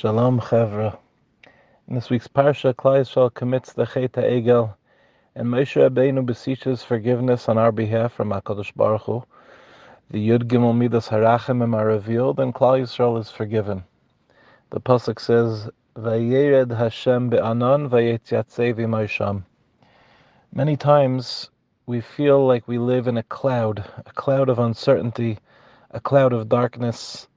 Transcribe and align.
Shalom 0.00 0.40
Chevra. 0.40 0.96
In 1.86 1.94
this 1.94 2.08
week's 2.08 2.26
parsha, 2.26 2.72
Klal 2.72 3.02
Yisrael 3.02 3.34
commits 3.34 3.74
the 3.74 3.84
Chet 3.84 4.12
Egel, 4.12 4.74
and 5.34 5.46
Moshe 5.46 5.76
Rabbeinu 5.76 6.24
beseeches 6.24 6.82
forgiveness 6.82 7.50
on 7.50 7.58
our 7.58 7.70
behalf 7.70 8.14
from 8.14 8.30
Hakadosh 8.30 8.74
Baruch 8.74 9.02
Hu. 9.02 9.22
The 10.10 10.26
Yud 10.26 10.44
Gimel 10.44 10.74
Midas 10.74 11.08
Harachim 11.08 11.76
are 11.76 11.84
revealed, 11.84 12.40
and 12.40 12.54
Klal 12.54 12.80
Yisrael 12.80 13.20
is 13.20 13.30
forgiven. 13.30 13.84
The 14.70 14.80
pasuk 14.80 15.20
says, 15.20 15.68
"Vayered 15.94 16.74
Hashem 16.74 17.28
be'anan 17.28 17.90
vayetyatzei 17.90 18.72
v'mosham." 18.72 19.42
Many 20.50 20.78
times 20.78 21.50
we 21.84 22.00
feel 22.00 22.46
like 22.46 22.66
we 22.66 22.78
live 22.78 23.06
in 23.06 23.18
a 23.18 23.22
cloud, 23.24 23.84
a 24.06 24.12
cloud 24.12 24.48
of 24.48 24.58
uncertainty, 24.58 25.40
a 25.90 26.00
cloud 26.00 26.32
of 26.32 26.48
darkness 26.48 27.28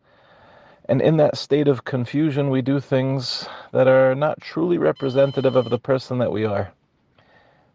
and 0.90 1.02
in 1.02 1.18
that 1.18 1.38
state 1.38 1.68
of 1.68 1.86
confusion, 1.86 2.50
we 2.50 2.62
do 2.62 2.80
things 2.80 3.48
that 3.72 3.88
are 3.88 4.16
not 4.16 4.41
truly 4.41 4.78
representative 4.78 5.55
of 5.55 5.70
the 5.70 5.80
person 5.80 6.18
that 6.18 6.32
we 6.32 6.46
are. 6.46 6.74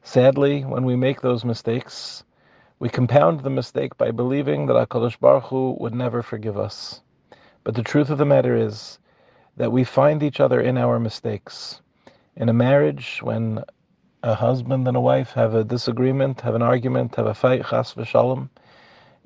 Sadly, 0.02 0.62
when 0.64 0.84
we 0.84 0.96
make 0.96 1.20
those 1.20 1.44
mistakes, 1.44 2.24
we 2.78 2.88
compound 2.88 3.40
the 3.40 3.50
mistake 3.50 3.96
by 3.96 4.10
believing 4.10 4.66
that 4.66 4.88
HaKadosh 4.88 5.18
Baruch 5.18 5.44
Hu 5.44 5.76
would 5.80 5.94
never 5.94 6.22
forgive 6.22 6.56
us. 6.58 7.00
But 7.64 7.74
the 7.74 7.82
truth 7.82 8.10
of 8.10 8.18
the 8.18 8.24
matter 8.24 8.54
is 8.56 8.98
that 9.56 9.72
we 9.72 9.84
find 9.84 10.22
each 10.22 10.40
other 10.40 10.60
in 10.60 10.78
our 10.78 11.00
mistakes. 11.00 11.80
In 12.36 12.48
a 12.48 12.52
marriage, 12.52 13.20
when 13.22 13.64
a 14.22 14.34
husband 14.34 14.86
and 14.86 14.96
a 14.96 15.00
wife 15.00 15.32
have 15.32 15.54
a 15.54 15.64
disagreement, 15.64 16.42
have 16.42 16.54
an 16.54 16.62
argument, 16.62 17.16
have 17.16 17.26
a 17.26 17.34
fight, 17.34 17.64
chas 17.66 17.94
v'shalom, 17.94 18.48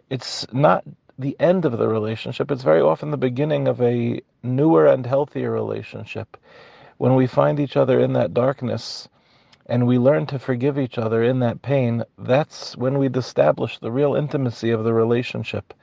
it's 0.08 0.46
not 0.52 0.84
the 1.18 1.36
end 1.38 1.64
of 1.64 1.78
the 1.78 1.88
relationship. 1.88 2.50
It's 2.50 2.62
very 2.62 2.80
often 2.80 3.10
the 3.10 3.16
beginning 3.16 3.68
of 3.68 3.80
a 3.80 4.20
newer 4.42 4.86
and 4.86 5.06
healthier 5.06 5.50
relationship. 5.50 6.36
When 6.98 7.14
we 7.14 7.26
find 7.26 7.60
each 7.60 7.76
other 7.76 8.00
in 8.00 8.12
that 8.14 8.34
darkness 8.34 9.08
and 9.66 9.86
we 9.86 9.98
learn 9.98 10.26
to 10.26 10.38
forgive 10.38 10.78
each 10.78 10.98
other 10.98 11.22
in 11.22 11.40
that 11.40 11.62
pain, 11.62 12.04
that's 12.18 12.76
when 12.76 12.98
we 12.98 13.08
establish 13.08 13.78
the 13.78 13.92
real 13.92 14.14
intimacy 14.14 14.70
of 14.70 14.84
the 14.84 14.94
relationship. 14.94 15.74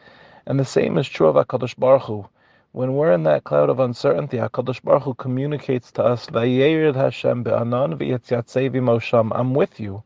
And 0.45 0.59
the 0.59 0.65
same 0.65 0.97
is 0.97 1.07
true 1.07 1.27
of 1.27 1.35
HaKadosh 1.35 1.77
Baruch 1.77 2.03
Hu. 2.03 2.25
When 2.71 2.93
we're 2.93 3.11
in 3.11 3.23
that 3.23 3.43
cloud 3.43 3.69
of 3.69 3.79
uncertainty, 3.79 4.37
HaKadosh 4.37 4.83
Baruch 4.83 5.03
Hu 5.03 5.13
communicates 5.15 5.91
to 5.93 6.03
us, 6.03 6.27
Hashem 6.27 7.43
be'anan 7.43 9.31
I'm 9.33 9.53
with 9.53 9.79
you. 9.79 10.03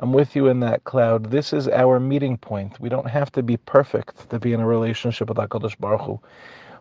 I'm 0.00 0.12
with 0.12 0.34
you 0.34 0.48
in 0.48 0.58
that 0.60 0.82
cloud. 0.82 1.30
This 1.30 1.52
is 1.52 1.68
our 1.68 2.00
meeting 2.00 2.36
point. 2.36 2.80
We 2.80 2.88
don't 2.88 3.08
have 3.08 3.30
to 3.32 3.44
be 3.44 3.56
perfect 3.56 4.28
to 4.30 4.40
be 4.40 4.52
in 4.52 4.60
a 4.60 4.66
relationship 4.66 5.28
with 5.28 5.38
HaKadosh 5.38 5.78
Baruch 5.78 6.00
Hu. 6.00 6.20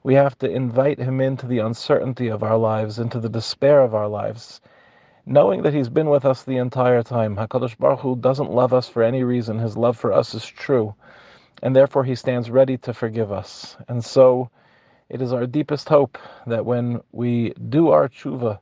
We 0.01 0.15
have 0.15 0.35
to 0.39 0.49
invite 0.49 0.97
Him 0.97 1.21
into 1.21 1.45
the 1.45 1.59
uncertainty 1.59 2.27
of 2.29 2.41
our 2.41 2.57
lives, 2.57 2.97
into 2.97 3.19
the 3.19 3.29
despair 3.29 3.81
of 3.81 3.93
our 3.93 4.07
lives, 4.07 4.61
knowing 5.27 5.61
that 5.61 5.75
He's 5.75 5.89
been 5.89 6.09
with 6.09 6.25
us 6.25 6.41
the 6.43 6.57
entire 6.57 7.03
time. 7.03 7.35
HaKadosh 7.35 7.77
Baruch 7.77 7.99
Hu 7.99 8.15
doesn't 8.15 8.51
love 8.51 8.73
us 8.73 8.89
for 8.89 9.03
any 9.03 9.23
reason. 9.23 9.59
His 9.59 9.77
love 9.77 9.95
for 9.95 10.11
us 10.11 10.33
is 10.33 10.45
true, 10.45 10.95
and 11.61 11.75
therefore 11.75 12.03
He 12.05 12.15
stands 12.15 12.49
ready 12.49 12.77
to 12.79 12.95
forgive 12.95 13.31
us. 13.31 13.77
And 13.87 14.03
so, 14.03 14.49
it 15.09 15.21
is 15.21 15.31
our 15.31 15.45
deepest 15.45 15.87
hope 15.87 16.17
that 16.47 16.65
when 16.65 16.99
we 17.11 17.53
do 17.69 17.89
our 17.89 18.09
tshuva, 18.09 18.57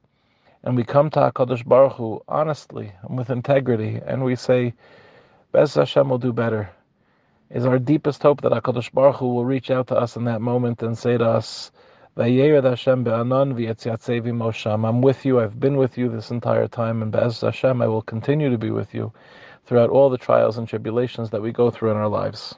and 0.64 0.76
we 0.76 0.84
come 0.84 1.10
to 1.10 1.20
HaKadosh 1.20 1.66
Baruch 1.66 1.94
Hu 1.94 2.22
honestly 2.28 2.92
and 3.04 3.18
with 3.18 3.30
integrity, 3.30 4.00
and 4.06 4.24
we 4.24 4.36
say, 4.36 4.74
Bez 5.52 5.76
Hashem 5.76 6.10
will 6.10 6.18
do 6.18 6.32
better, 6.32 6.70
is 7.50 7.66
our 7.66 7.80
deepest 7.80 8.22
hope 8.22 8.42
that 8.42 8.52
HaKadosh 8.52 8.94
Baruch 8.94 9.18
Hu 9.18 9.34
will 9.34 9.46
reach 9.46 9.72
out 9.72 9.88
to 9.88 9.96
us 9.96 10.16
in 10.16 10.26
that 10.26 10.42
moment 10.42 10.84
and 10.84 10.98
say 10.98 11.18
to 11.18 11.26
us. 11.26 11.72
I'm 12.18 12.26
with 15.02 15.26
you, 15.26 15.40
I've 15.40 15.60
been 15.60 15.78
with 15.78 15.98
you 15.98 16.10
this 16.10 16.32
entire 16.32 16.68
time, 16.68 17.02
and 17.02 17.12
Bez 17.12 17.42
Hashem, 17.42 17.82
I 17.82 17.88
will 17.88 18.02
continue 18.02 18.50
to 18.50 18.58
be 18.58 18.70
with 18.70 18.94
you 18.94 19.14
throughout 19.66 19.90
all 19.90 20.10
the 20.10 20.18
trials 20.18 20.58
and 20.58 20.68
tribulations 20.68 21.30
that 21.30 21.42
we 21.42 21.52
go 21.52 21.72
through 21.72 21.92
in 21.92 21.98
our 21.98 22.10
lives. 22.10 22.56